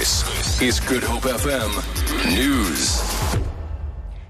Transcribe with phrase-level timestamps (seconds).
[0.00, 1.72] This is Good Hope FM
[2.34, 3.02] News.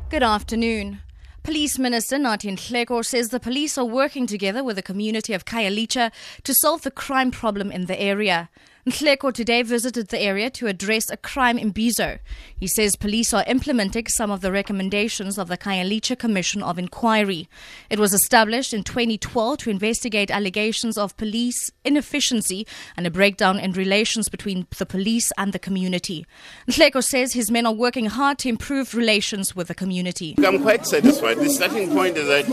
[0.09, 0.99] Good afternoon.
[1.45, 6.11] Police Minister Nathi Nhleko says the police are working together with the community of Khayelitsha
[6.43, 8.51] to solve the crime problem in the area.
[8.91, 12.19] Nhleko today visited the area to address a crime imbizo.
[12.57, 17.49] He says police are implementing some of the recommendations of the Khayelitsha Commission of Inquiry.
[17.89, 22.67] It was established in 2012 to investigate allegations of police inefficiency
[22.97, 26.27] and a breakdown in relations between the police and the community.
[26.69, 30.35] Nhleko says his men are working hard to improve relations with the community.
[30.45, 31.37] I'm quite satisfied.
[31.37, 32.45] The starting point is that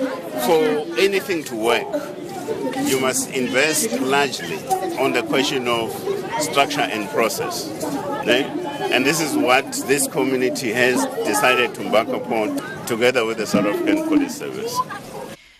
[0.46, 1.88] for anything to work,
[2.86, 4.58] you must invest largely
[4.98, 5.92] on the question of
[6.40, 7.70] structure and process.
[8.26, 8.46] Right?
[8.92, 13.66] And this is what this community has decided to embark upon together with the South
[13.66, 14.78] African Police Service.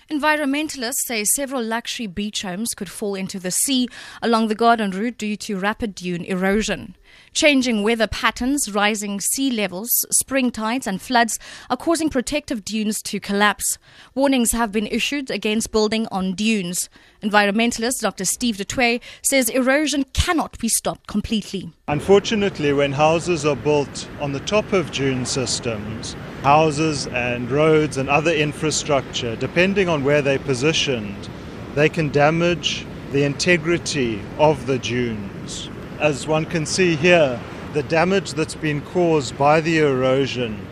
[0.10, 3.90] Environmentalists say several luxury beach homes could fall into the sea
[4.22, 6.96] along the garden route due to rapid dune erosion.
[7.34, 11.38] Changing weather patterns, rising sea levels, spring tides, and floods
[11.70, 13.78] are causing protective dunes to collapse.
[14.16, 16.90] Warnings have been issued against building on dunes.
[17.22, 18.26] Environmentalist Dr.
[18.26, 21.72] Steve Toit says erosion cannot be stopped completely.
[21.88, 28.10] Unfortunately, when houses are built on the top of dune systems, houses and roads and
[28.10, 31.30] other infrastructure, depending on where they're positioned,
[31.76, 35.70] they can damage the integrity of the dunes.
[36.00, 37.40] As one can see here,
[37.74, 40.66] the damage that's been caused by the erosion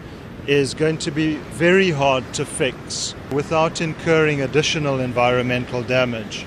[0.46, 6.46] is going to be very hard to fix without incurring additional environmental damage.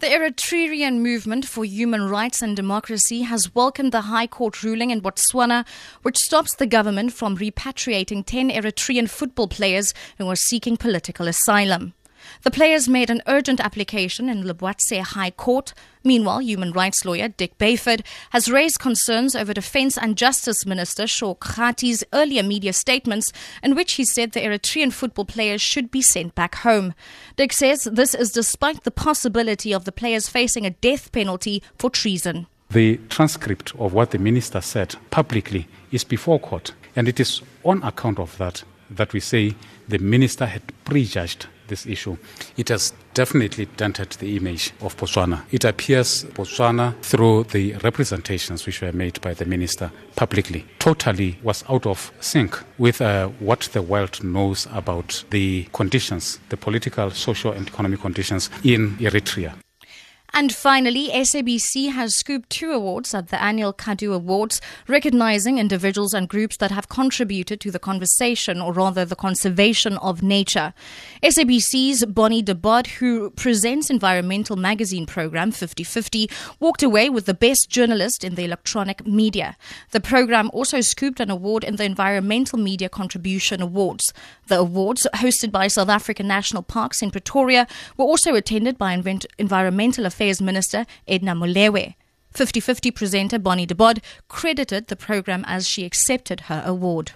[0.00, 5.00] The Eritrean Movement for Human Rights and Democracy has welcomed the High Court ruling in
[5.00, 5.66] Botswana,
[6.02, 11.94] which stops the government from repatriating 10 Eritrean football players who are seeking political asylum.
[12.42, 15.72] The players made an urgent application in Lobatse High Court.
[16.04, 21.34] Meanwhile, human rights lawyer Dick Bayford has raised concerns over Defense and Justice Minister Shaw
[21.34, 23.32] Kgathi's earlier media statements
[23.62, 26.94] in which he said the Eritrean football players should be sent back home.
[27.36, 31.90] Dick says this is despite the possibility of the players facing a death penalty for
[31.90, 32.46] treason.
[32.70, 37.82] The transcript of what the minister said publicly is before court, and it is on
[37.82, 39.54] account of that that we say
[39.88, 42.16] the minister had prejudged this issue.
[42.56, 45.42] It has definitely dented the image of Botswana.
[45.50, 51.64] It appears Botswana, through the representations which were made by the minister publicly, totally was
[51.68, 57.52] out of sync with uh, what the world knows about the conditions, the political, social,
[57.52, 59.54] and economic conditions in Eritrea.
[60.38, 66.28] And finally, SABC has scooped two awards at the annual Kudu Awards, recognizing individuals and
[66.28, 70.74] groups that have contributed to the conversation, or rather the conservation of nature.
[71.22, 76.30] SABC's Bonnie de Bod, who presents environmental magazine program 50-50,
[76.60, 79.56] walked away with the best journalist in the electronic media.
[79.92, 84.12] The program also scooped an award in the Environmental Media Contribution Awards.
[84.48, 89.02] The awards, hosted by South African National Parks in Pretoria, were also attended by
[89.38, 91.94] Environmental Affairs Affairs Minister Edna Molewa.
[92.34, 97.12] 50-50 presenter Bonnie de Bod credited the program as she accepted her award.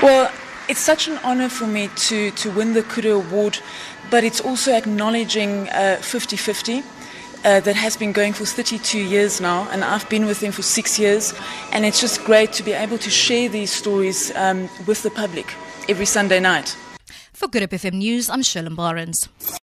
[0.00, 0.30] Well,
[0.68, 3.58] it's such an honor for me to, to win the Kudu Award,
[4.08, 6.84] but it's also acknowledging uh, 50-50.
[7.44, 10.62] Uh, that has been going for 32 years now, and I've been with them for
[10.62, 11.34] six years.
[11.72, 15.52] And it's just great to be able to share these stories um, with the public
[15.86, 16.74] every Sunday night.
[17.34, 19.28] For Good Hope FM News, I'm Shirley Barnes.